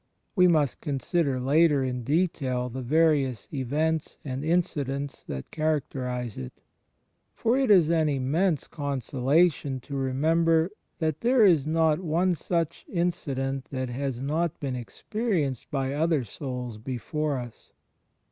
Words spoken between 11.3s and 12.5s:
is not one